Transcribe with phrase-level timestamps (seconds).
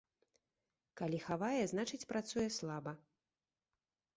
[1.01, 2.91] Калі хавае, значыць, працуе слаба.